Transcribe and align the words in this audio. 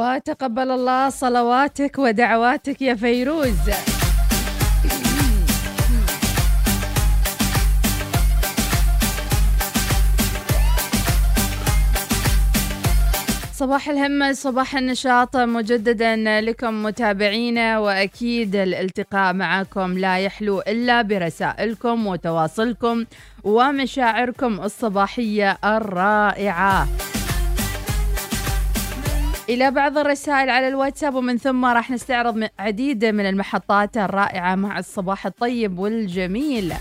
وتقبل 0.00 0.70
الله 0.70 1.10
صلواتك 1.10 1.98
ودعواتك 1.98 2.82
يا 2.82 2.94
فيروز. 2.94 3.70
صباح 13.54 13.88
الهمة 13.88 14.32
صباح 14.32 14.76
النشاط. 14.76 15.36
مجددا 15.36 16.40
لكم 16.40 16.82
متابعينا 16.82 17.78
وأكيد 17.78 18.56
الالتقاء 18.56 19.32
معكم 19.32 19.98
لا 19.98 20.18
يحلو 20.18 20.60
إلا 20.60 21.02
برسائلكم 21.02 22.06
وتواصلكم 22.06 23.04
ومشاعركم 23.44 24.60
الصباحية 24.60 25.58
الرائعة. 25.64 26.88
إلى 29.50 29.70
بعض 29.70 29.98
الرسائل 29.98 30.50
على 30.50 30.68
الواتساب 30.68 31.14
ومن 31.14 31.38
ثم 31.38 31.64
راح 31.64 31.90
نستعرض 31.90 32.48
عديد 32.58 33.04
من 33.04 33.26
المحطات 33.26 33.96
الرائعة 33.96 34.54
مع 34.54 34.78
الصباح 34.78 35.26
الطيب 35.26 35.78
والجميل. 35.78 36.72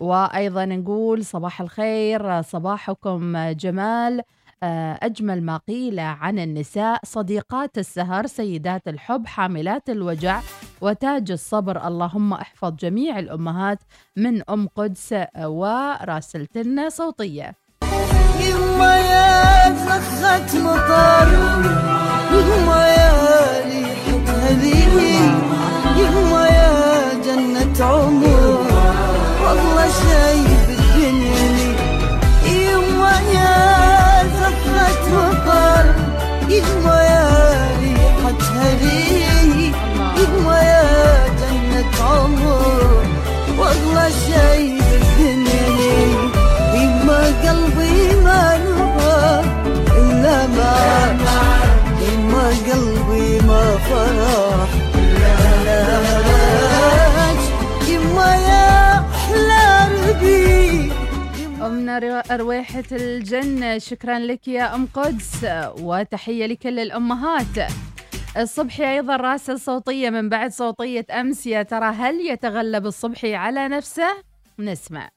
وأيضا 0.00 0.64
نقول 0.64 1.24
صباح 1.24 1.60
الخير 1.60 2.42
صباحكم 2.42 3.50
جمال. 3.50 4.22
آه، 4.62 4.98
أجمل 5.02 5.42
ما 5.42 5.60
قيل 5.68 6.00
عن 6.00 6.38
النساء 6.38 7.00
صديقات 7.04 7.78
السهر 7.78 8.26
سيدات 8.26 8.88
الحب 8.88 9.26
حاملات 9.26 9.90
الوجع 9.90 10.40
وتاج 10.80 11.30
الصبر. 11.30 11.86
اللهم 11.86 12.32
احفظ 12.32 12.74
جميع 12.76 13.18
الأمهات 13.18 13.78
من 14.16 14.50
أم 14.50 14.68
قدس 14.76 15.14
وراسلتنا 15.38 16.88
صوتية. 16.88 17.54
زخة 19.86 20.58
مطر 20.58 21.28
يما 22.32 22.88
يا 22.88 23.12
ريحة 23.66 24.26
هذه 24.42 24.82
يما 25.96 26.46
يا 26.48 26.74
جنة 27.24 27.86
عمر. 27.86 28.66
والله 29.42 29.88
شي 29.88 30.55
رويحة 62.36 62.84
الجنة 62.92 63.78
شكرا 63.78 64.18
لك 64.18 64.48
يا 64.48 64.74
أم 64.74 64.88
قدس 64.94 65.46
وتحية 65.80 66.46
لكل 66.46 66.78
الأمهات 66.78 67.72
الصبحي 68.36 68.92
أيضا 68.92 69.16
راسل 69.16 69.60
صوتية 69.60 70.10
من 70.10 70.28
بعد 70.28 70.50
صوتية 70.50 71.06
أمس. 71.10 71.46
يا 71.46 71.62
ترى 71.62 71.86
هل 71.86 72.20
يتغلب 72.20 72.86
الصبحي 72.86 73.34
على 73.34 73.68
نفسه؟ 73.68 74.08
نسمع. 74.58 75.08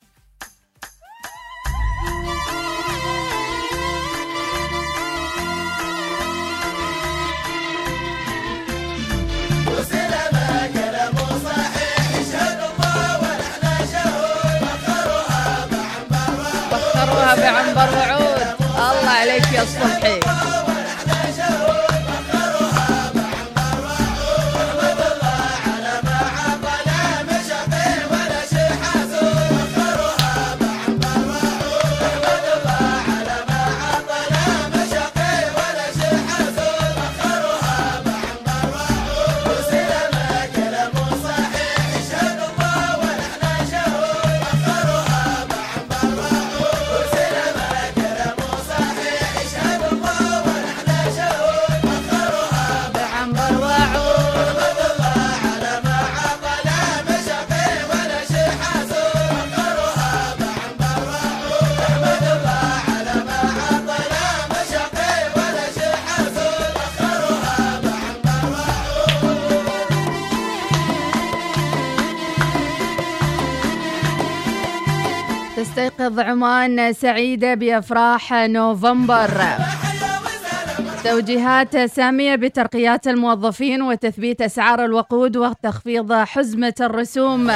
بعنبر 17.80 17.98
وعود. 17.98 18.56
الله 18.76 19.10
عليك 19.10 19.52
يا 19.54 19.62
الصبحي 19.64 20.19
تستيقظ 76.10 76.20
عمان 76.20 76.94
سعيدة 76.94 77.54
بأفراح 77.54 78.34
نوفمبر. 78.34 79.30
توجيهات 81.04 81.78
سامية 81.78 82.36
بترقيات 82.36 83.08
الموظفين 83.08 83.82
وتثبيت 83.82 84.42
أسعار 84.42 84.86
الوقود 84.86 85.38
وتخفيض 85.38 86.14
حزمة 86.14 86.74
الرسوم. 86.82 87.52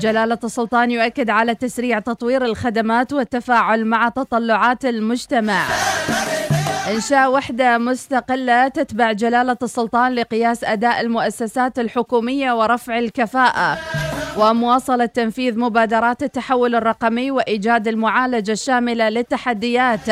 جلالة 0.00 0.38
السلطان 0.44 0.90
يؤكد 0.90 1.30
على 1.30 1.54
تسريع 1.54 1.98
تطوير 1.98 2.44
الخدمات 2.44 3.12
والتفاعل 3.12 3.84
مع 3.84 4.08
تطلعات 4.08 4.84
المجتمع. 4.84 5.64
إنشاء 6.90 7.32
وحدة 7.32 7.78
مستقلة 7.78 8.68
تتبع 8.68 9.12
جلالة 9.12 9.56
السلطان 9.62 10.12
لقياس 10.12 10.64
أداء 10.64 11.00
المؤسسات 11.00 11.78
الحكومية 11.78 12.52
ورفع 12.52 12.98
الكفاءة 12.98 13.78
ومواصلة 14.38 15.06
تنفيذ 15.06 15.58
مبادرات 15.58 16.22
التحول 16.22 16.74
الرقمي 16.74 17.30
وإيجاد 17.30 17.88
المعالجة 17.88 18.52
الشاملة 18.52 19.08
للتحديات. 19.08 20.10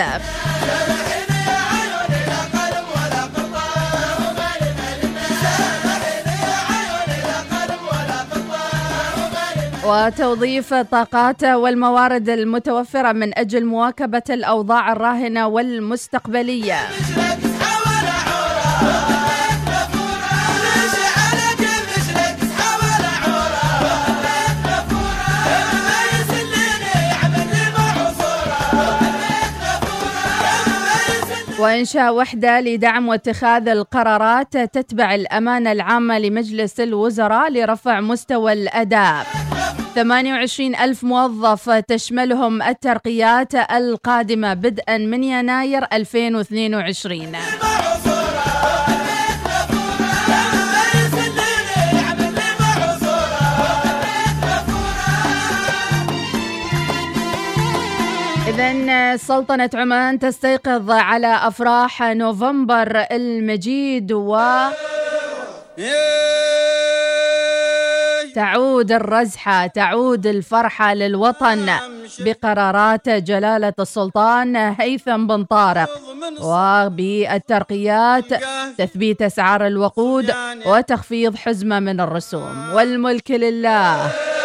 وتوظيف 9.89 10.75
الطاقات 10.75 11.45
والموارد 11.45 12.29
المتوفرة 12.29 13.13
من 13.13 13.39
أجل 13.39 13.65
مواكبة 13.65 14.23
الأوضاع 14.31 14.93
الراهنة 14.93 15.47
والمستقبلية. 15.47 16.79
وإنشاء 31.59 32.15
وحدة 32.15 32.61
لدعم 32.61 33.09
واتخاذ 33.09 33.69
القرارات 33.69 34.57
تتبع 34.57 35.15
الأمانة 35.15 35.73
العامة 35.73 36.19
لمجلس 36.19 36.81
الوزراء 36.81 37.53
لرفع 37.53 38.01
مستوى 38.01 38.53
الأداء. 38.53 39.27
28 39.95 40.75
ألف 40.77 41.05
موظف 41.05 41.71
تشملهم 41.71 42.63
الترقيات 42.63 43.55
القادمة 43.55 44.55
بدءا 44.55 44.99
من 44.99 45.25
يناير 45.25 45.85
2022 45.93 47.33
إذا 58.59 59.17
سلطنة 59.17 59.71
عمان 59.75 60.19
تستيقظ 60.19 60.91
على 60.91 61.27
أفراح 61.27 62.03
نوفمبر 62.03 63.07
المجيد 63.13 64.13
و 64.13 64.39
تعود 68.35 68.93
الرزحة 68.93 69.67
تعود 69.67 70.27
الفرحة 70.27 70.95
للوطن 70.95 71.67
بقرارات 72.21 73.09
جلالة 73.09 73.73
السلطان 73.81 74.57
هيثم 74.57 75.27
بن 75.27 75.45
طارق 75.45 75.91
وبالترقيات 76.41 78.25
تثبيت 78.79 79.23
أسعار 79.23 79.67
الوقود 79.67 80.35
وتخفيض 80.67 81.37
حزمة 81.37 81.81
من 81.81 82.01
الرسوم 82.01 82.71
والملك 82.75 83.31
لله. 83.31 84.36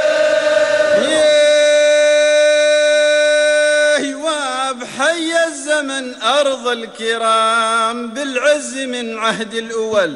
حي 5.82 5.88
الزمن 5.88 6.22
أرض 6.22 6.68
الكرام 6.68 8.08
بالعز 8.08 8.78
من 8.78 9.18
عهد 9.18 9.54
الأول. 9.54 10.16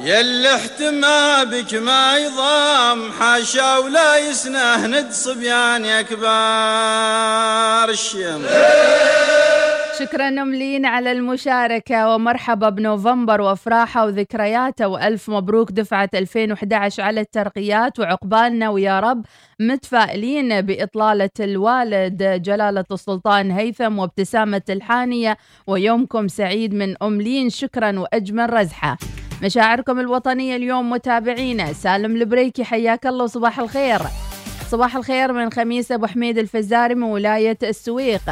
يلي 0.00 0.54
احتمى 0.54 1.44
بك 1.44 1.74
ما 1.74 2.16
يضام 2.18 3.12
حاشا 3.12 3.76
ولا 3.78 4.16
يسناه 4.16 4.86
ند 4.86 5.12
صبيان 5.12 5.84
يا 5.84 6.02
كبار 6.02 7.90
شكرا 9.98 10.30
نملين 10.30 10.86
على 10.86 11.12
المشاركة 11.12 12.14
ومرحبا 12.14 12.68
بنوفمبر 12.68 13.40
وافراحه 13.40 14.06
وذكرياته 14.06 14.88
وألف 14.88 15.30
مبروك 15.30 15.72
دفعة 15.72 16.10
2011 16.14 17.02
على 17.02 17.20
الترقيات 17.20 18.00
وعقبالنا 18.00 18.68
ويا 18.68 19.00
رب 19.00 19.24
متفائلين 19.60 20.60
بإطلالة 20.60 21.30
الوالد 21.40 22.42
جلالة 22.42 22.84
السلطان 22.92 23.50
هيثم 23.50 23.98
وابتسامة 23.98 24.62
الحانية 24.70 25.36
ويومكم 25.66 26.28
سعيد 26.28 26.74
من 26.74 27.02
أم 27.02 27.20
لين 27.22 27.50
شكرا 27.50 27.98
وأجمل 27.98 28.52
رزحة. 28.52 28.98
مشاعركم 29.42 30.00
الوطنية 30.00 30.56
اليوم 30.56 30.90
متابعينا 30.90 31.72
سالم 31.72 32.16
البريكي 32.16 32.64
حياك 32.64 33.06
الله 33.06 33.24
وصباح 33.24 33.60
الخير. 33.60 34.00
صباح 34.70 34.96
الخير 34.96 35.32
من 35.32 35.50
خميس 35.50 35.92
أبو 35.92 36.06
حميد 36.06 36.38
الفزاري 36.38 36.94
من 36.94 37.02
ولاية 37.02 37.58
السويق. 37.62 38.22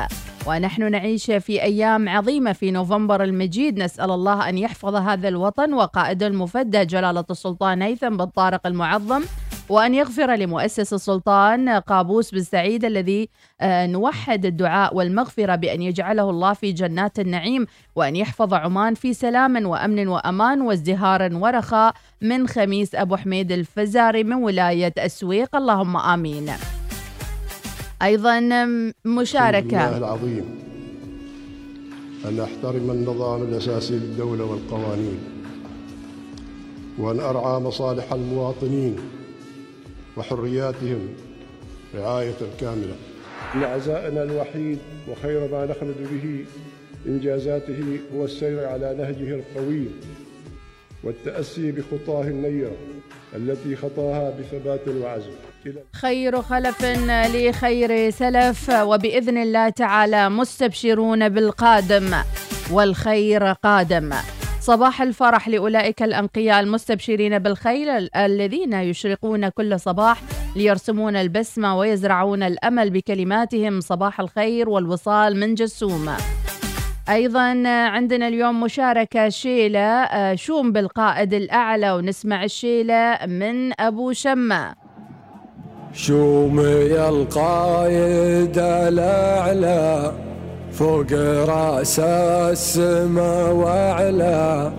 ونحن 0.46 0.90
نعيش 0.90 1.30
في 1.30 1.62
أيام 1.62 2.08
عظيمة 2.08 2.52
في 2.52 2.70
نوفمبر 2.70 3.22
المجيد. 3.22 3.78
نسأل 3.78 4.10
الله 4.10 4.48
أن 4.48 4.58
يحفظ 4.58 4.94
هذا 4.94 5.28
الوطن 5.28 5.74
وقائد 5.74 6.22
المفدى 6.22 6.84
جلالة 6.84 7.24
السلطان 7.30 7.82
هيثم 7.82 8.16
بن 8.16 8.24
طارق 8.24 8.66
المعظم 8.66 9.22
وأن 9.68 9.94
يغفر 9.94 10.34
لمؤسس 10.34 10.92
السلطان 10.92 11.68
قابوس 11.68 12.30
بن 12.30 12.42
سعيد 12.42 12.84
الذي 12.84 13.28
آه، 13.60 13.86
نوحد 13.86 14.46
الدعاء 14.46 14.96
والمغفرة 14.96 15.54
بأن 15.54 15.82
يجعله 15.82 16.30
الله 16.30 16.52
في 16.52 16.72
جنات 16.72 17.18
النعيم 17.18 17.66
وأن 17.96 18.16
يحفظ 18.16 18.54
عمان 18.54 18.94
في 18.94 19.14
سلام 19.14 19.66
وأمن 19.66 20.08
وأمان 20.08 20.60
وازدهار 20.60 21.34
ورخاء 21.34 21.94
من 22.22 22.48
خميس 22.48 22.94
أبو 22.94 23.16
حميد 23.16 23.52
الفزاري 23.52 24.24
من 24.24 24.36
ولاية 24.36 24.92
السويق 24.98 25.56
اللهم 25.56 25.96
آمين. 25.96 26.50
أيضا 28.02 28.40
مشاركة. 29.04 29.96
العظيم. 29.96 30.44
أن 32.24 32.40
أحترم 32.40 32.90
النظام 32.90 33.42
الأساسي 33.42 33.94
للدولة 33.94 34.44
والقوانين 34.44 35.18
وأن 36.98 37.20
أرعى 37.20 37.60
مصالح 37.60 38.12
المواطنين 38.12 38.96
وحرياتهم 40.16 41.08
رعاية 41.94 42.34
كاملة 42.60 42.94
إن 43.54 43.64
عزائنا 43.64 44.22
الوحيد 44.22 44.78
وخير 45.08 45.40
ما 45.52 45.66
نخلد 45.66 45.96
به 46.12 46.44
إنجازاته 47.06 47.98
هو 48.14 48.24
السير 48.24 48.66
على 48.66 48.94
نهجه 48.98 49.34
القويم 49.34 49.90
والتأسي 51.04 51.72
بخطاه 51.72 52.22
النيرة 52.22 52.76
التي 53.36 53.76
خطاها 53.76 54.30
بثبات 54.30 54.88
وعزم 54.88 55.30
خير 55.92 56.42
خلف 56.42 56.84
لخير 57.34 58.10
سلف 58.10 58.70
وبإذن 58.70 59.38
الله 59.38 59.68
تعالى 59.68 60.28
مستبشرون 60.28 61.28
بالقادم 61.28 62.14
والخير 62.72 63.52
قادم. 63.52 64.12
صباح 64.60 65.02
الفرح 65.02 65.48
لأولئك 65.48 66.02
الأنقياء 66.02 66.60
المستبشرين 66.60 67.38
بالخير 67.38 68.08
الذين 68.16 68.72
يشرقون 68.72 69.48
كل 69.48 69.80
صباح 69.80 70.22
ليرسمون 70.56 71.16
البسمة 71.16 71.78
ويزرعون 71.78 72.42
الأمل 72.42 72.90
بكلماتهم. 72.90 73.80
صباح 73.80 74.20
الخير 74.20 74.68
والوصال 74.68 75.40
من 75.40 75.54
جسوم. 75.54 76.10
أيضا 77.08 77.68
عندنا 77.68 78.28
اليوم 78.28 78.60
مشاركة 78.60 79.28
شيلة 79.28 80.08
شوم 80.34 80.72
بالقائد 80.72 81.34
الأعلى 81.34 81.92
ونسمع 81.92 82.44
الشيلة 82.44 83.18
من 83.26 83.80
أبو 83.80 84.12
شمة. 84.12 84.85
شومي 85.96 87.08
القايد 87.08 88.58
الأعلى 88.58 90.12
فوق 90.72 91.12
رأس 91.48 91.98
السما 91.98 93.50
وعلى 93.50 94.72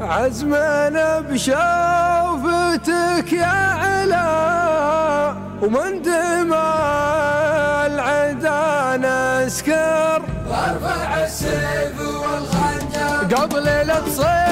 عزمنا 0.00 1.20
بشوفتك 1.20 3.32
يا 3.32 3.46
علا 3.82 5.34
ومن 5.62 6.02
دماء 6.02 7.86
العدا 7.86 8.96
نسكر 8.96 10.22
وارفع 10.50 11.24
السيف 11.24 12.00
والخنجر. 12.00 13.36
قبل 13.36 13.64
لا 13.64 14.00
تصيح 14.00 14.43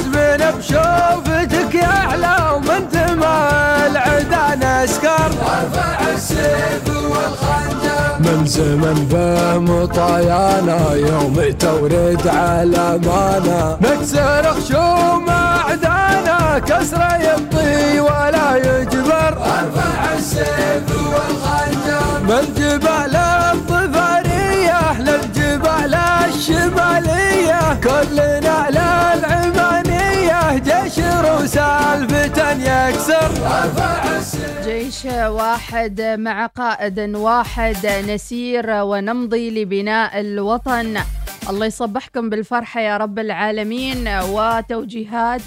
عزمنا 0.00 0.50
بشوفتك 0.50 1.74
يا 1.74 1.86
أعلى 1.86 2.36
ومن 2.54 2.88
دماء 2.92 3.90
العدا 3.90 4.44
نسكر 4.56 5.30
وارفع 5.42 6.14
السيف 6.14 6.84
والخنجر 6.88 8.18
من 8.20 8.46
زمن 8.46 9.08
بهم 9.12 9.86
طيانا 9.86 10.94
يوم 10.94 11.36
تورد 11.58 12.28
على 12.28 13.00
مانا. 13.06 13.78
نكسر 13.80 14.44
خشوم 14.54 15.28
اعدانا 15.28 16.58
كسرة 16.58 17.16
يبطي 17.16 18.00
ولا 18.00 18.56
يجبر 18.56 18.69
سالفة 31.90 32.58
يكسر 32.86 33.30
جيش 34.64 35.04
واحد 35.26 36.00
مع 36.00 36.46
قائد 36.46 37.00
واحد 37.00 37.86
نسير 37.86 38.66
ونمضي 38.70 39.50
لبناء 39.50 40.20
الوطن. 40.20 40.96
الله 41.50 41.66
يصبحكم 41.66 42.30
بالفرحة 42.30 42.80
يا 42.80 42.96
رب 42.96 43.18
العالمين 43.18 44.08
وتوجيهات 44.08 45.42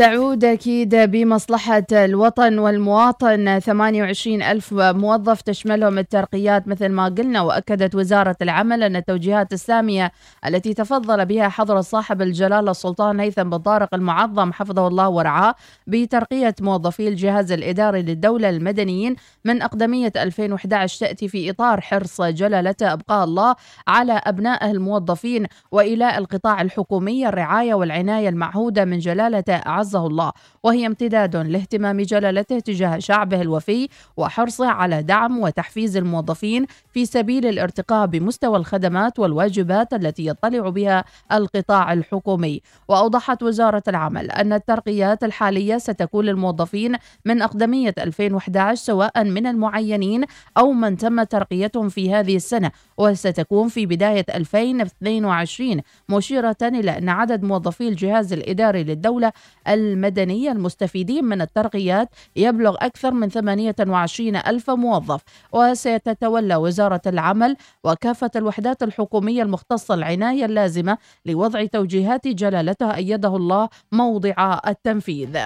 تعود 0.00 0.44
أكيد 0.44 0.94
بمصلحة 0.96 1.86
الوطن 1.92 2.58
والمواطن. 2.58 3.58
28 3.58 4.42
ألف 4.42 4.74
موظف 4.74 5.40
تشملهم 5.42 5.98
الترقيات 5.98 6.68
مثل 6.68 6.88
ما 6.88 7.04
قلنا 7.04 7.40
وأكدت 7.42 7.94
وزارة 7.94 8.36
العمل 8.42 8.82
أن 8.82 8.96
التوجيهات 8.96 9.52
السامية 9.52 10.12
التي 10.46 10.74
تفضل 10.74 11.26
بها 11.26 11.48
حضرة 11.48 11.80
صاحب 11.80 12.22
الجلالة 12.22 12.70
السلطان 12.70 13.20
هيثم 13.20 13.42
بن 13.42 13.56
طارق 13.56 13.94
المعظم 13.94 14.52
حفظه 14.52 14.86
الله 14.86 15.08
ورعاه 15.08 15.54
بترقية 15.86 16.54
موظفي 16.60 17.08
الجهاز 17.08 17.52
الإداري 17.52 18.02
للدولة 18.02 18.50
المدنيين 18.50 19.16
من 19.44 19.62
أقدمية 19.62 20.12
2011 20.16 21.00
تأتي 21.06 21.28
في 21.28 21.50
إطار 21.50 21.80
حرص 21.80 22.20
جلالته 22.22 22.92
أبقاء 22.92 23.24
الله 23.24 23.54
على 23.88 24.12
أبنائه 24.12 24.70
الموظفين 24.70 25.46
وإيلاء 25.72 26.18
القطاع 26.18 26.62
الحكومي. 26.62 27.28
الرعاية 27.28 27.74
والعناية 27.74 28.28
المعهودة 28.28 28.84
من 28.84 28.98
جلالته 28.98 29.54
أعز 29.54 29.89
أعزه 29.90 30.06
الله 30.06 30.32
وهي 30.62 30.86
امتداد 30.86 31.36
لاهتمام 31.36 32.00
جلالته 32.00 32.58
تجاه 32.58 32.98
شعبه 32.98 33.40
الوفي 33.40 33.88
وحرصه 34.16 34.66
على 34.66 35.02
دعم 35.02 35.38
وتحفيز 35.40 35.96
الموظفين 35.96 36.66
في 36.92 37.06
سبيل 37.06 37.46
الارتقاء 37.46 38.06
بمستوى 38.06 38.56
الخدمات 38.56 39.18
والواجبات 39.18 39.94
التي 39.94 40.26
يطلع 40.26 40.68
بها 40.68 41.04
القطاع 41.32 41.92
الحكومي. 41.92 42.60
وأوضحت 42.88 43.42
وزارة 43.42 43.82
العمل 43.88 44.30
أن 44.30 44.52
الترقيات 44.52 45.24
الحالية 45.24 45.78
ستكون 45.78 46.24
للموظفين 46.24 46.96
من 47.24 47.42
أقدمية 47.42 47.94
2011 47.98 48.84
سواء 48.84 49.24
من 49.24 49.46
المعينين 49.46 50.24
أو 50.58 50.72
من 50.72 50.96
تم 50.96 51.22
ترقيتهم 51.22 51.88
في 51.88 52.14
هذه 52.14 52.36
السنة 52.36 52.70
وستكون 52.98 53.68
في 53.68 53.86
بداية 53.86 54.26
2022 54.34 55.80
مشيرة 56.08 56.56
إلى 56.62 56.98
أن 56.98 57.08
عدد 57.08 57.42
موظفي 57.42 57.88
الجهاز 57.88 58.32
الإداري 58.32 58.84
للدولة 58.84 59.32
المدني 59.80 60.50
المستفيدين 60.50 61.24
من 61.24 61.40
الترقيات 61.40 62.08
يبلغ 62.36 62.76
أكثر 62.78 63.10
من 63.10 63.28
28 63.28 64.36
ألف 64.36 64.70
موظف 64.70 65.20
وستتولى 65.52 66.56
وزارة 66.56 67.02
العمل 67.06 67.56
وكافة 67.84 68.30
الوحدات 68.36 68.82
الحكومية 68.82 69.42
المختصة 69.42 69.94
العناية 69.94 70.44
اللازمة 70.44 70.98
لوضع 71.26 71.64
توجيهات 71.64 72.28
جلالته 72.28 72.94
أيده 72.94 73.36
الله 73.36 73.68
موضع 73.92 74.60
التنفيذ. 74.66 75.38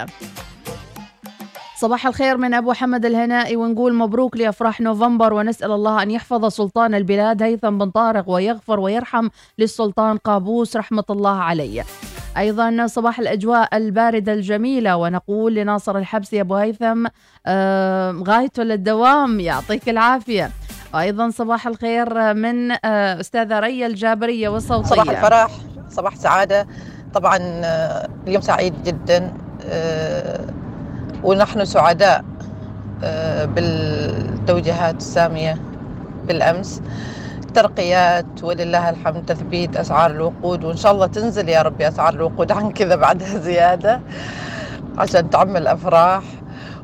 صباح 1.77 2.07
الخير 2.07 2.37
من 2.37 2.53
أبو 2.53 2.73
حمد 2.73 3.05
الهنائي 3.05 3.55
ونقول 3.55 3.93
مبروك 3.93 4.37
لأفراح 4.37 4.81
نوفمبر 4.81 5.33
ونسأل 5.33 5.71
الله 5.71 6.03
أن 6.03 6.11
يحفظ 6.11 6.45
سلطان 6.45 6.95
البلاد 6.95 7.43
هيثم 7.43 7.77
بن 7.77 7.89
طارق 7.89 8.29
ويغفر 8.29 8.79
ويرحم 8.79 9.29
للسلطان 9.57 10.17
قابوس 10.17 10.77
رحمة 10.77 11.03
الله 11.09 11.35
عليه. 11.35 11.83
أيضا 12.37 12.87
صباح 12.87 13.19
الأجواء 13.19 13.77
الباردة 13.77 14.33
الجميلة 14.33 14.95
ونقول 14.97 15.55
لناصر 15.55 15.97
الحبسي 15.97 16.41
أبو 16.41 16.55
هيثم 16.55 17.05
آه 17.45 18.11
غايته 18.27 18.63
للدوام 18.63 19.39
يعطيك 19.39 19.89
العافية. 19.89 20.49
وأيضا 20.93 21.29
صباح 21.29 21.67
الخير 21.67 22.33
من 22.33 22.71
آه 22.71 23.19
أستاذة 23.19 23.59
ريا 23.59 23.87
الجابرية 23.87 24.49
والصوتية. 24.49 24.89
صباح 24.89 25.09
الفرح 25.09 25.51
صباح 25.89 26.15
سعادة 26.15 26.67
طبعا 27.13 27.37
آه، 27.41 28.09
اليوم 28.27 28.41
سعيد 28.41 28.73
جدا 28.83 29.33
ونحن 31.23 31.65
سعداء 31.65 32.25
بالتوجيهات 33.45 34.97
السامية 34.97 35.57
بالأمس. 36.27 36.81
ترقيات 37.55 38.43
ولله 38.43 38.89
الحمد 38.89 39.25
تثبيت 39.25 39.77
أسعار 39.77 40.11
الوقود 40.11 40.63
وإن 40.63 40.77
شاء 40.77 40.91
الله 40.91 41.07
تنزل 41.07 41.49
يا 41.49 41.61
ربي 41.61 41.87
أسعار 41.87 42.13
الوقود. 42.13 42.51
عن 42.51 42.71
كذا 42.71 42.95
بعدها 42.95 43.37
زيادة 43.49 44.01
عشان 44.97 45.29
تعم 45.29 45.57
الأفراح. 45.57 46.23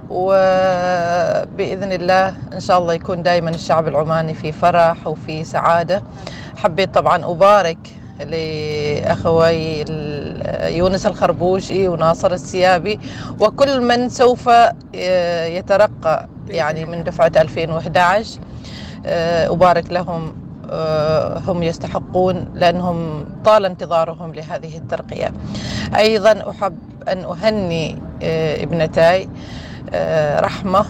وبإذن 0.09 1.91
الله 1.91 2.27
إن 2.53 2.59
شاء 2.59 2.77
الله 2.77 2.93
يكون 2.93 3.23
دائما 3.23 3.49
الشعب 3.49 3.87
العماني 3.87 4.33
في 4.33 4.51
فرح 4.51 5.07
وفي 5.07 5.43
سعادة. 5.43 6.03
حبيت 6.57 6.93
طبعا 6.93 7.25
أبارك 7.25 7.77
لأخوي 8.19 9.85
يونس 10.77 11.05
الخربوشي 11.05 11.87
وناصر 11.87 12.31
السيابي 12.33 12.99
وكل 13.39 13.81
من 13.81 14.09
سوف 14.09 14.49
يترقى 15.57 16.27
يعني 16.47 16.85
من 16.85 17.03
دفعة 17.03 17.31
2011 17.37 18.39
أبارك 19.05 19.91
لهم 19.91 20.40
هم 21.47 21.63
يستحقون 21.63 22.45
لأنهم 22.53 23.25
طال 23.45 23.65
انتظارهم 23.65 24.33
لهذه 24.33 24.77
الترقية. 24.77 25.31
أيضا 25.97 26.49
أحب 26.49 26.77
أن 27.07 27.23
أهني 27.23 27.97
ابنتاي 28.63 29.29
رحمة 30.39 30.85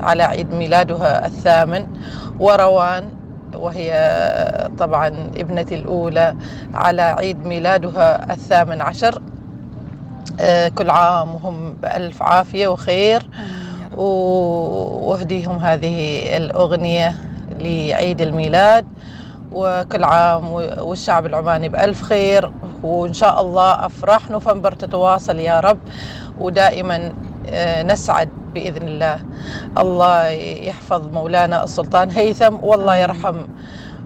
على 0.00 0.22
عيد 0.22 0.54
ميلادها 0.54 1.26
الثامن 1.26 1.86
وروان 2.40 3.08
وهي 3.54 3.90
طبعا 4.78 5.08
ابنتي 5.36 5.74
الأولى 5.74 6.36
على 6.74 7.02
عيد 7.02 7.46
ميلادها 7.46 8.32
الثامن 8.32 8.80
عشر. 8.80 9.22
كل 10.74 10.90
عام 10.90 11.34
وهم 11.34 11.72
بألف 11.72 12.22
عافية 12.22 12.68
وخير. 12.68 13.30
وأهديهم 13.96 15.58
هذه 15.58 16.22
الأغنية. 16.36 17.14
لعيد 17.60 18.20
الميلاد 18.20 18.86
وكل 19.52 20.04
عام 20.04 20.52
والشعب 20.52 21.26
العماني 21.26 21.68
بألف 21.68 22.02
خير. 22.02 22.52
وإن 22.82 23.12
شاء 23.12 23.40
الله 23.40 23.86
أفراح 23.86 24.30
نوفمبر 24.30 24.72
تتواصل 24.72 25.38
يا 25.38 25.60
رب. 25.60 25.78
ودائما 26.38 27.12
نسعد 27.82 28.28
بإذن 28.54 28.88
الله. 28.88 29.20
الله 29.78 30.28
يحفظ 30.68 31.12
مولانا 31.12 31.64
السلطان 31.64 32.10
هيثم. 32.10 32.54
والله 32.62 32.96
يرحم 32.96 33.36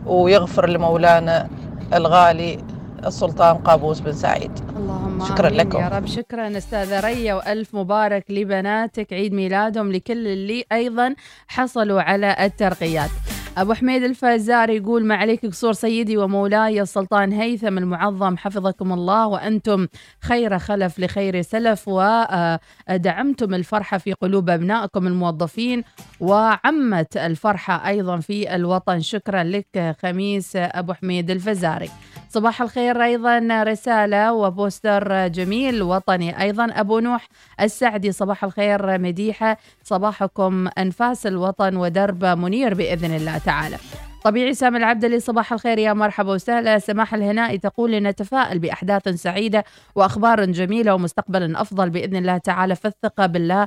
ويغفر 0.07 0.69
لمولانا 0.69 1.49
الغالي 1.95 2.59
السلطان 3.07 3.57
قابوس 3.57 4.01
بن 4.01 4.13
سعيد. 4.13 4.53
اللهم 4.77 5.25
شكرا 5.25 5.49
آمين 5.49 5.61
لكم. 5.61 5.81
يا 5.81 5.89
رب. 5.89 6.07
شكرا 6.07 6.59
أستاذة 6.59 7.01
ريا. 7.01 7.35
وألف 7.35 7.75
مبارك 7.75 8.25
لبناتك. 8.31 9.13
عيد 9.13 9.33
ميلادهم 9.33 9.93
لكل 9.93 10.27
اللي 10.27 10.65
أيضا 10.73 11.15
حصلوا 11.49 12.03
على 12.03 12.37
الترقيات. 12.41 13.11
أبو 13.59 13.73
حميد 13.75 14.03
الفزاري 14.03 14.77
يقول 14.77 15.05
ما 15.05 15.15
عليك 15.15 15.47
قصور 15.47 15.73
سيدي 15.73 16.17
ومولاي 16.17 16.83
السلطان 16.83 17.33
هيثم 17.33 17.79
المعظم 17.79 18.37
حفظكم 18.37 18.93
الله 18.93 19.27
وأنتم 19.27 19.87
خير 20.21 20.59
خلف 20.59 21.01
لخير 21.01 21.43
سلف 21.43 21.89
ودعمتم 21.89 23.55
الفرحة 23.55 23.99
في 23.99 24.13
قلوب 24.13 24.51
أبنائكم 24.51 25.07
الموظفين 25.07 25.85
وعمت 26.21 27.17
الفرحة 27.17 27.89
أيضا 27.89 28.21
في 28.21 28.55
الوطن. 28.55 29.01
شكرا 29.01 29.43
لك 29.43 29.97
خميس 30.03 30.53
أبو 30.57 30.93
حميد 30.93 31.31
الفزاري 31.31 31.91
صباح 32.29 32.63
الخير 32.63 33.03
أيضا 33.03 33.63
رسالة 33.63 34.33
وبوستر 34.33 35.29
جميل 35.29 35.83
وطني 35.83 36.43
أيضا 36.43 36.65
أبو 36.65 36.99
نوح 36.99 37.29
السعدي. 37.61 38.13
صباح 38.13 38.45
الخير 38.45 38.99
مديحة. 38.99 39.57
صباحكم 39.91 40.69
أنفاس 40.79 41.27
الوطن 41.27 41.77
ودرب 41.77 42.25
منير 42.25 42.75
بإذن 42.75 43.15
الله 43.15 43.39
تعالى. 43.39 43.77
طبيعي 44.25 44.55
سام 44.55 44.77
العبدلي 44.77 45.21
صباح 45.21 45.53
الخير 45.53 45.79
يا 45.79 45.93
مرحبا 45.93 46.33
وسهلا. 46.33 46.79
سماح 46.79 47.15
الهنائي 47.15 47.59
تقول 47.59 48.03
نتفائل 48.03 48.59
بأحداث 48.59 49.09
سعيدة 49.09 49.65
وأخبار 49.95 50.45
جميلة 50.45 50.95
ومستقبل 50.95 51.57
أفضل 51.57 51.91
بإذن 51.91 52.17
الله 52.17 52.39
تعالى. 52.39 52.77
فالثقة 52.77 53.27
بالله 53.27 53.67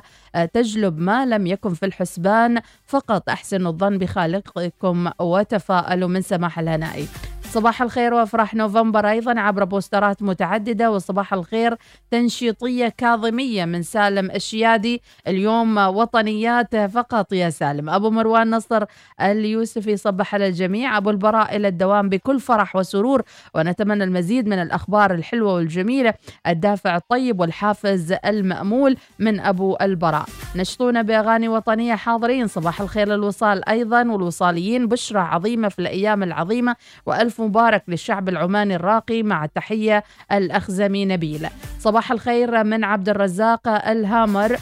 تجلب 0.54 0.98
ما 0.98 1.26
لم 1.26 1.46
يكن 1.46 1.74
في 1.74 1.86
الحسبان. 1.86 2.60
فقط 2.86 3.28
أحسنوا 3.28 3.72
الظن 3.72 3.98
بخالقكم 3.98 5.10
وتفائلوا 5.20 6.08
من 6.08 6.20
سماح 6.20 6.58
الهنائي. 6.58 7.06
صباح 7.54 7.82
الخير 7.82 8.14
وافراح 8.14 8.54
نوفمبر 8.54 9.10
أيضا 9.10 9.40
عبر 9.40 9.64
بوسترات 9.64 10.22
متعددة 10.22 10.90
وصباح 10.90 11.32
الخير 11.32 11.76
تنشيطية 12.10 12.88
كاظمية 12.88 13.64
من 13.64 13.82
سالم 13.82 14.30
الشيادي. 14.30 15.02
اليوم 15.28 15.78
وطنيات 15.78 16.76
فقط 16.76 17.32
يا 17.32 17.50
سالم. 17.50 17.90
أبو 17.90 18.10
مروان 18.10 18.50
نصر 18.50 18.84
اليوسفي 19.20 19.96
صبح 19.96 20.34
على 20.34 20.46
الجميع 20.46 20.96
أبو 20.96 21.10
البراء 21.10 21.56
إلى 21.56 21.68
الدوام 21.68 22.08
بكل 22.08 22.40
فرح 22.40 22.76
وسرور 22.76 23.22
ونتمنى 23.54 24.04
المزيد 24.04 24.48
من 24.48 24.58
الأخبار 24.58 25.14
الحلوة 25.14 25.54
والجميلة. 25.54 26.14
الدافع 26.46 26.96
الطيب 26.96 27.40
والحافز 27.40 28.14
المأمول 28.24 28.96
من 29.18 29.40
أبو 29.40 29.76
البراء. 29.80 30.26
نشطونا 30.56 31.02
بأغاني 31.02 31.48
وطنية 31.48 31.94
حاضرين. 31.94 32.46
صباح 32.46 32.80
الخير 32.80 33.08
للوصال 33.08 33.68
أيضا 33.68 34.02
والوصاليين 34.10 34.88
بشرى 34.88 35.20
عظيمة 35.20 35.68
في 35.68 35.78
الأيام 35.78 36.22
العظيمة 36.22 36.76
وألف 37.06 37.43
مبارك 37.44 37.82
للشعب 37.88 38.28
العماني 38.28 38.76
الراقي 38.76 39.22
مع 39.22 39.44
التحية 39.44 40.04
الأخزمي 40.32 41.04
نبيل. 41.04 41.48
صباح 41.80 42.12
الخير 42.12 42.64
من 42.64 42.84
عبد 42.84 43.08
الرزاق 43.08 43.68
الهامر 43.68 44.56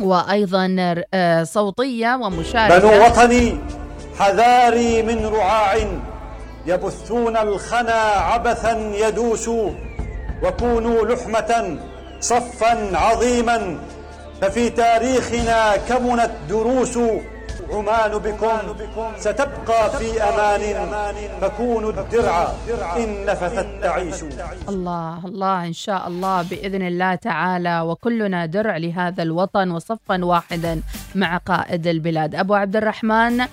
وأيضا 0.00 0.94
صوتية 1.42 2.14
ومشاركة. 2.14 2.78
بنو 2.78 3.04
وطني 3.06 3.60
حذاري 4.18 5.02
من 5.02 5.26
رعاع 5.26 5.76
يبثون 6.66 7.36
الخنا 7.36 8.00
عبثا 8.30 8.92
يدوس 8.94 9.48
وكونوا 10.42 11.06
لحمة 11.06 11.78
صفا 12.20 12.96
عظيما. 12.96 13.78
ففي 14.40 14.70
تاريخنا 14.70 15.76
كمنت 15.88 16.30
دروس 16.48 16.98
عمان 17.72 18.18
بكم 18.18 18.64
ستبقى 19.16 19.90
في 19.98 20.22
أمان 20.22 20.62
فكونوا 21.40 21.90
الدرع 21.90 22.52
إن 22.96 23.26
نفثت 23.26 23.66
تعيش. 23.82 24.22
الله 24.68 25.26
الله 25.26 25.66
إن 25.66 25.72
شاء 25.72 26.08
الله 26.08 26.42
بإذن 26.42 26.82
الله 26.86 27.14
تعالى 27.14 27.80
وكلنا 27.80 28.46
درع 28.46 28.76
لهذا 28.76 29.22
الوطن 29.22 29.70
وصفا 29.70 30.24
واحدا 30.24 30.80
مع 31.14 31.36
قائد 31.36 31.86
البلاد. 31.86 32.34
أبو 32.34 32.54
عبد 32.54 32.76
الرحمن 32.76 33.46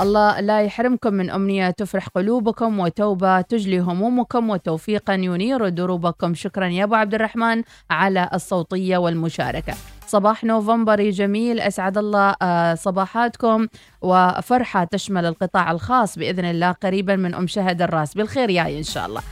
الله 0.00 0.40
لا 0.40 0.60
يحرمكم 0.60 1.14
من 1.14 1.30
أمنية 1.30 1.70
تفرح 1.70 2.08
قلوبكم 2.08 2.80
وتوبة 2.80 3.40
تجلي 3.40 3.78
همومكم 3.78 4.50
وتوفيقا 4.50 5.14
ينير 5.14 5.68
دروبكم. 5.68 6.34
شكرا 6.34 6.66
يا 6.66 6.84
أبو 6.84 6.94
عبد 6.94 7.14
الرحمن 7.14 7.62
على 7.90 8.28
الصوتية 8.34 8.96
والمشاركة. 8.96 9.74
صباح 10.06 10.44
نوفمبري 10.44 11.10
جميل. 11.10 11.60
أسعد 11.60 11.98
الله 11.98 12.34
صباحاتكم. 12.74 13.66
وفرحة 14.02 14.84
تشمل 14.84 15.26
القطاع 15.26 15.70
الخاص 15.70 16.18
بإذن 16.18 16.44
الله 16.44 16.72
قريبا 16.72 17.16
من 17.16 17.34
أم 17.34 17.46
شهد 17.46 17.82
الراس. 17.82 18.14
بالخير 18.14 18.50
ياي 18.50 18.78
إن 18.78 18.82
شاء 18.82 19.06
الله. 19.06 19.22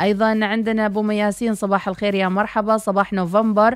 أيضا 0.00 0.38
عندنا 0.42 0.86
أبو 0.86 1.02
مياسين 1.02 1.54
صباح 1.54 1.88
الخير 1.88 2.14
يا 2.14 2.28
مرحبا. 2.28 2.76
صباح 2.76 3.12
نوفمبر 3.12 3.74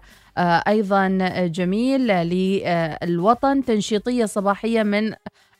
أيضا 0.68 1.08
جميل 1.46 2.06
للوطن. 2.06 3.64
تنشيطية 3.64 4.24
صباحية 4.24 4.82
من 4.82 5.12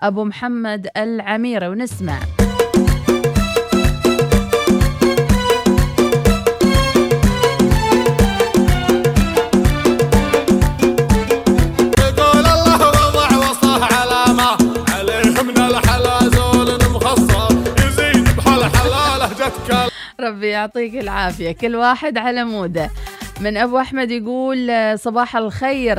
أبو 0.02 0.24
محمد 0.24 0.88
العميرة 0.96 1.68
ونسمع. 1.68 2.37
ربي 20.38 20.48
يعطيك 20.48 20.94
العافية. 20.94 21.52
كل 21.52 21.76
واحد 21.76 22.18
على 22.18 22.44
موده. 22.44 22.90
من 23.40 23.56
أبو 23.56 23.78
أحمد 23.78 24.10
يقول 24.10 24.70
صباح 24.98 25.36
الخير 25.36 25.98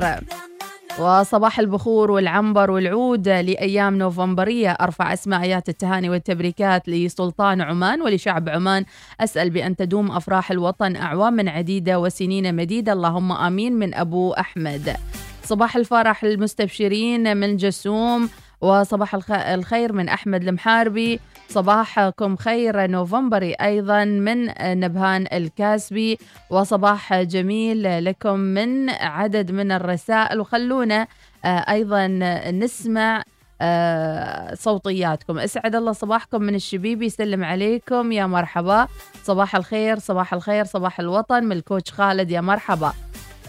وصباح 1.00 1.60
البخور 1.60 2.12
والعنبر 2.12 2.72
والعود 2.72 3.27
لأيام 3.27 3.98
نوفمبرية. 3.98 4.72
أرفع 4.72 5.13
أسماء 5.13 5.41
آيات 5.41 5.69
التهاني 5.69 6.10
والتبريكات 6.10 6.89
لسلطان 6.89 7.62
عمان 7.62 8.01
ولشعب 8.01 8.50
عمان. 8.50 8.86
أسأل 9.19 9.50
بأن 9.50 9.75
تدوم 9.75 10.12
أفراح 10.12 10.51
الوطن 10.51 10.96
أعواما 10.96 11.51
عديدة 11.51 12.00
وسنين 12.00 12.55
مديدة. 12.55 12.93
اللهم 12.93 13.31
آمين 13.31 13.74
من 13.74 13.93
أبو 13.93 14.31
أحمد. 14.34 14.96
صباح 15.43 15.75
الفرح 15.75 16.24
للمستبشرين 16.24 17.38
من 17.38 17.58
جسوم. 17.58 18.29
وصباح 18.62 19.31
الخير 19.31 19.93
من 19.93 20.10
أحمد 20.10 20.48
المحاربي. 20.48 21.19
صباحكم 21.50 22.36
خير 22.36 22.88
نوفمبري 22.88 23.53
أيضا 23.53 24.06
من 24.06 24.51
نبهان 24.62 25.27
الكاسبي. 25.34 26.18
وصباح 26.50 27.22
جميل 27.22 28.06
لكم 28.06 28.39
من 28.39 28.89
عدد 28.89 29.51
من 29.51 29.72
الرسائل. 29.72 30.39
وخلونا 30.39 31.08
آه، 31.46 31.48
أيضا 31.48 32.08
نسمع 32.51 33.24
آه، 33.62 34.53
صوتياتكم. 34.53 35.39
اسعد 35.39 35.75
الله 35.75 35.91
صباحكم 35.91 36.41
من 36.41 36.56
الشبيبي 36.56 37.06
يسلم 37.06 37.44
عليكم 37.44 38.12
يا 38.12 38.25
مرحبا. 38.25 38.88
صباح 39.24 39.56
الخير 39.56 40.00
صباح 40.00 40.34
الخير 40.34 40.65
صباح 40.65 41.00
الوطن. 41.00 41.44
من 41.44 41.51
الكوتش 41.51 41.91
خالد 41.91 42.32
يا 42.32 42.41
مرحبا. 42.41 42.94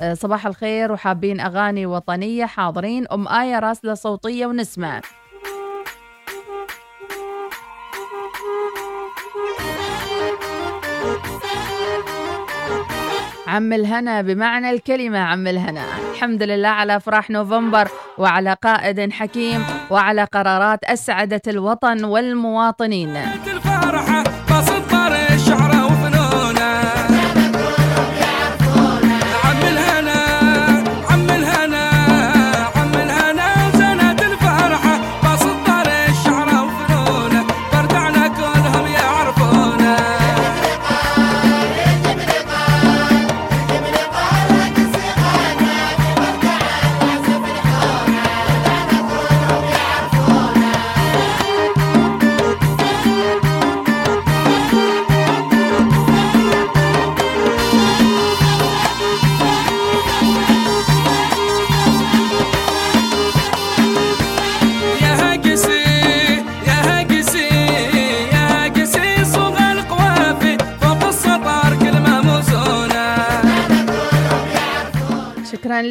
آه، 0.03 0.15
صباح 0.15 0.47
الخير 0.47 0.93
وحابين 0.93 1.41
أغاني 1.41 1.87
وطنية 1.87 2.47
حاضرين. 2.47 3.07
أم 3.13 3.29
آية 3.29 3.59
راسلة 3.59 3.95
صوتية 3.95 4.47
ونسمع. 4.47 5.01
عم 13.51 13.73
الهنا 13.73 14.23
بمعنى 14.23 14.71
الكلمة 14.71 15.19
عم 15.19 15.47
الهنا. 15.47 15.85
الحمد 16.13 16.43
لله 16.43 16.69
على 16.69 16.97
أفراح 16.97 17.31
نوفمبر 17.31 17.89
وعلى 18.19 18.57
قائد 18.63 19.13
حكيم 19.13 19.65
وعلى 19.91 20.25
قرارات 20.25 20.85
أسعدت 20.85 21.49
الوطن 21.49 22.05
والمواطنين. 22.05 23.19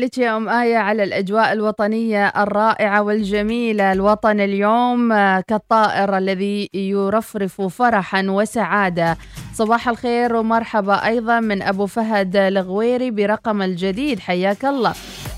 لك 0.02 0.18
يا 0.18 0.38
أم 0.38 0.50
آية 0.50 0.78
على 0.78 1.04
الأجواء 1.04 1.54
الوطنية 1.54 2.28
الرائعة 2.28 3.02
والجميلة. 3.02 3.92
الوطن 3.92 4.40
اليوم 4.40 5.12
آه، 5.12 5.44
كالطائر 5.48 6.18
الذي 6.18 6.70
يرفرف 6.74 7.62
فرحا 7.62 8.26
وسعادة. 8.28 9.18
صباح 9.54 9.90
الخير 9.90 10.36
ومرحبا 10.36 11.06
أيضا 11.06 11.40
من 11.40 11.62
أبو 11.62 11.86
فهد 11.86 12.36
الغويري 12.36 13.12
برقم 13.12 13.62
الجديد. 13.62 14.20
حياك 14.20 14.66
الله. 14.66 14.94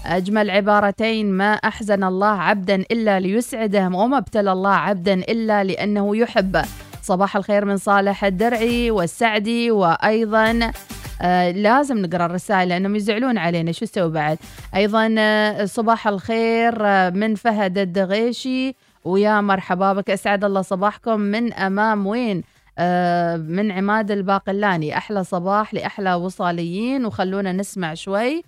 أجمل 0.06 0.50
عبارتين 0.50 1.32
ما 1.32 1.54
أحزن 1.54 2.04
الله 2.04 2.42
عبدا 2.42 2.76
إلا 2.76 3.20
ليسعده 3.20 3.88
وما 3.88 4.18
ابتلى 4.18 4.52
الله 4.52 4.74
عبدا 4.74 5.14
إلا 5.14 5.64
لأنه 5.64 6.16
يحبه 6.18 6.64
صباح 7.04 7.36
الخير 7.36 7.66
من 7.66 7.78
صالح 7.78 8.24
الدرعي 8.26 8.92
والسعدي 8.92 9.72
وأيضا 9.72 10.72
آه 11.22 11.52
لازم 11.52 11.98
نقرأ 11.98 12.26
الرسائل 12.26 12.70
لأنهم 12.70 12.96
يزعلون 12.96 13.38
علينا. 13.38 13.72
شو 13.72 13.86
نسوي 13.86 14.12
بعد؟ 14.12 14.38
أيضا 14.76 15.16
آه 15.20 15.66
صباح 15.66 16.08
الخير 16.08 16.86
آه 16.86 17.10
من 17.10 17.36
فهد 17.36 17.78
الدغيشي. 17.78 18.76
ويا 19.06 19.42
مرحبا 19.42 19.94
بك. 19.94 20.10
أسعد 20.10 20.44
الله 20.44 20.62
صباحكم. 20.62 21.20
من 21.20 21.54
أمام 21.54 22.08
وين؟ 22.08 22.44
من 23.38 23.72
عماد 23.72 24.12
الباقلاني. 24.12 24.98
أحلى 24.98 25.24
صباح 25.24 25.74
لأحلى 25.74 26.14
وصاليين. 26.14 27.06
وخلونا 27.06 27.52
نسمع 27.52 27.94
شوي. 27.94 28.44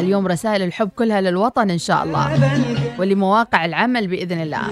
اليوم 0.00 0.26
رسائل 0.26 0.62
الحب 0.62 0.88
كلها 0.96 1.20
للوطن 1.20 1.70
إن 1.70 1.78
شاء 1.78 2.04
الله. 2.04 2.30
ولمواقع 2.98 3.64
العمل 3.64 4.06
بإذن 4.06 4.40
الله. 4.40 4.62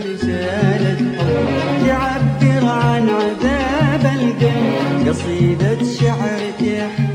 يعبر 1.86 2.66
عن 2.66 3.08
عذاب 3.08 3.57
القلب 4.04 5.08
قصيدة 5.08 5.78
شعر 5.84 6.40
تحكي 6.58 7.07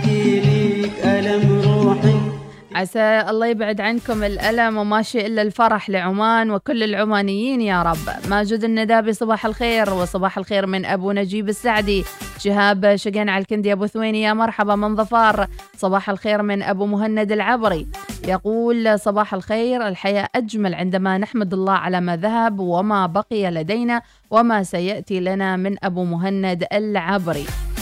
عسى 2.83 3.25
الله 3.29 3.47
يبعد 3.47 3.81
عنكم 3.81 4.23
الألم 4.23 4.77
وما 4.77 5.01
شيء 5.01 5.25
إلا 5.25 5.41
الفرح 5.41 5.89
لعمان 5.89 6.51
وكل 6.51 6.83
العمانيين 6.83 7.61
يا 7.61 7.83
رب. 7.83 8.29
ماجد 8.29 8.63
الندابي 8.63 9.13
صباح 9.13 9.45
الخير 9.45 9.93
وصباح 9.93 10.37
الخير 10.37 10.65
من 10.67 10.85
أبو 10.85 11.11
نجيب 11.11 11.49
السعدي. 11.49 12.03
شهاب 12.39 12.95
شقين 12.95 13.29
على 13.29 13.41
الكندي 13.41 13.73
أبو 13.73 13.85
ثويني 13.85 14.21
يا 14.21 14.33
مرحبا 14.33 14.75
من 14.75 14.95
ظفار. 14.95 15.47
صباح 15.77 16.09
الخير 16.09 16.41
من 16.41 16.63
أبو 16.63 16.85
مهند 16.85 17.31
العبري. 17.31 17.87
يقول 18.27 18.99
صباح 18.99 19.33
الخير 19.33 19.87
الحياة 19.87 20.27
أجمل 20.35 20.75
عندما 20.75 21.17
نحمد 21.17 21.53
الله 21.53 21.73
على 21.73 22.01
ما 22.01 22.17
ذهب 22.17 22.59
وما 22.59 23.05
بقي 23.05 23.51
لدينا 23.51 24.01
وما 24.31 24.63
سيأتي 24.63 25.19
لنا 25.19 25.57
من 25.57 25.75
أبو 25.85 26.03
مهند 26.03 26.65
العبري. 26.73 27.72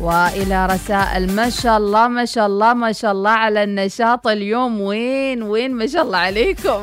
وإلى 0.00 0.66
رسائل 0.66 1.36
ما 1.36 1.50
شاء 1.50 1.76
الله 1.76 2.08
ما 2.08 2.24
شاء 2.24 2.46
الله 2.46 2.74
ما 2.74 2.92
شاء 2.92 3.12
الله 3.12 3.30
على 3.30 3.62
النشاط 3.64 4.26
اليوم. 4.26 4.80
وين 4.80 5.42
وين؟ 5.42 5.74
ما 5.74 5.86
شاء 5.86 6.02
الله 6.02 6.18
عليكم. 6.18 6.80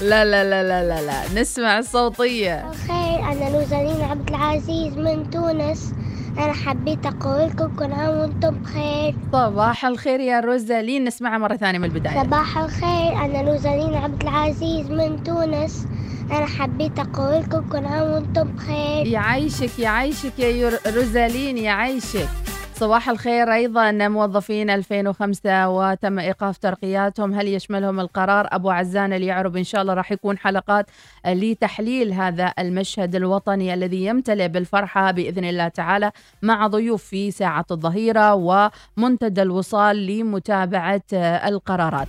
لا 0.00 0.24
لا 0.24 0.44
لا 0.44 0.62
لا 0.62 0.88
لا, 0.88 1.02
لا. 1.02 1.40
نسمع 1.40 1.78
الصوتية. 1.78 2.68
الخير 2.70 3.32
أنا 3.32 3.56
لوزالين 3.56 4.02
عبد 4.02 4.28
العزيز 4.28 4.98
من 4.98 5.30
تونس. 5.30 5.92
أنا 6.38 6.52
حبيت 6.52 7.06
أقول 7.06 7.48
لكم 7.48 7.76
كل 7.76 7.92
عام 7.92 8.18
وأنتم 8.18 8.50
بخير. 8.50 9.14
صباح 9.32 9.84
الخير 9.84 10.20
يا 10.20 10.40
روزالين. 10.40 11.04
نسمعها 11.04 11.38
مرة 11.38 11.56
ثانية 11.56 11.78
من 11.78 11.84
البداية. 11.84 12.22
صباح 12.22 12.58
الخير 12.58 13.12
أنا 13.24 13.50
لوزالين 13.50 13.94
عبد 13.94 14.22
العزيز 14.22 14.90
من 14.90 15.22
تونس. 15.22 15.86
أنا 16.30 16.46
حبيت 16.46 16.98
أقول 16.98 17.40
لكم 17.40 17.68
كل 17.68 17.84
عام 17.84 18.12
وأنتم 18.12 18.48
بخير. 18.52 19.06
يعيشك 19.06 19.78
يعيشك 19.78 20.38
يا 20.38 20.78
روزالين 20.86 21.58
يعيشك 21.58 22.28
صباح 22.80 23.08
الخير 23.08 23.52
أيضا. 23.52 23.92
موظفين 23.92 24.70
2005 24.70 25.68
وتم 25.68 26.18
إيقاف 26.18 26.58
ترقياتهم. 26.58 27.34
هل 27.34 27.48
يشملهم 27.48 28.00
القرار؟ 28.00 28.48
أبو 28.52 28.70
عزان 28.70 29.12
اليعرب 29.12 29.56
إن 29.56 29.64
شاء 29.64 29.82
الله 29.82 29.94
راح 29.94 30.12
يكون 30.12 30.38
حلقات 30.38 30.86
لتحليل 31.26 32.12
هذا 32.12 32.52
المشهد 32.58 33.14
الوطني 33.14 33.74
الذي 33.74 34.04
يمتلئ 34.04 34.48
بالفرحة 34.48 35.10
بإذن 35.10 35.44
الله 35.44 35.68
تعالى 35.68 36.10
مع 36.42 36.66
ضيوف 36.66 37.04
في 37.04 37.30
ساعة 37.30 37.64
الظهيرة 37.70 38.34
ومنتدى 38.34 39.42
الوصال 39.42 40.06
لمتابعة 40.06 41.02
القرارات. 41.12 42.08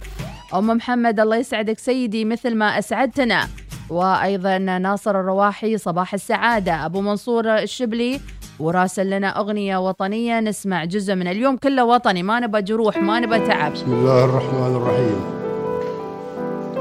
أم 0.53 0.67
محمد 0.67 1.19
الله 1.19 1.35
يسعدك. 1.35 1.79
سيدي 1.79 2.25
مثل 2.25 2.55
ما 2.55 2.79
أسعدتنا. 2.79 3.47
وأيضا 3.89 4.57
ناصر 4.57 5.19
الرواحي 5.19 5.77
صباح 5.77 6.13
السعادة. 6.13 6.85
أبو 6.85 7.01
منصور 7.01 7.57
الشبلي 7.57 8.21
وراسل 8.61 9.09
لنا 9.09 9.39
أغنية 9.39 9.77
وطنية 9.87 10.39
نسمع 10.39 10.85
جزء 10.85 11.15
من 11.15 11.27
اليوم 11.27 11.57
كله 11.57 11.83
وطني. 11.85 12.23
ما 12.23 12.39
نبى 12.39 12.61
جروح 12.61 12.97
ما 12.97 13.19
نبى 13.19 13.39
تعب. 13.39 13.73
بسم 13.73 13.91
الله 13.91 14.25
الرحمن 14.25 14.75
الرحيم. 14.75 15.19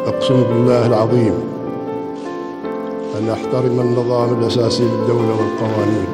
أقسم 0.06 0.42
بالله 0.42 0.86
العظيم 0.86 1.34
أن 3.18 3.30
أحترم 3.30 3.80
النظام 3.80 4.38
الأساسي 4.38 4.82
للدولة 4.82 5.34
والقوانين. 5.38 6.08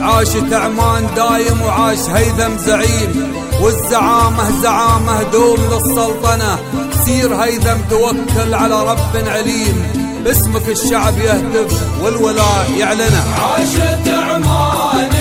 عاش 0.00 0.32
تعمان 0.50 1.06
دايم 1.16 1.60
وعاش 1.62 2.10
هيثم 2.10 2.56
زعيم. 2.56 3.49
والزعامة 3.60 4.62
زعامة 4.62 5.22
دوم 5.22 5.58
للسلطنة. 5.72 6.58
سير 7.04 7.34
هيثم 7.34 7.80
توكل 7.90 8.54
على 8.54 8.82
رب 8.82 9.16
عليم. 9.26 9.82
باسمك 10.24 10.68
الشعب 10.68 11.18
يهتف 11.18 11.82
والولاء 12.02 12.70
يعلنه. 12.78 13.24
عاشت 13.38 14.08
عمان 14.08 15.19